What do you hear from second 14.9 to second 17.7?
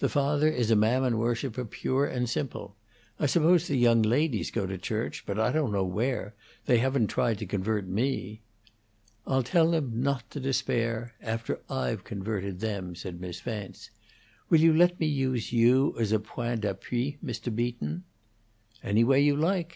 me use you as a 'point d'appui', Mr.